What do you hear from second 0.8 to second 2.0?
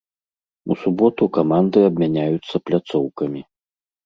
суботу каманды